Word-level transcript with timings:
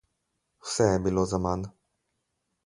Vse 0.67 0.87
je 0.91 0.97
bilo 1.09 1.27
zaman. 1.35 1.69